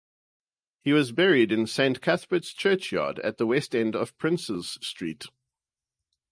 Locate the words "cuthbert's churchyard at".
2.01-3.37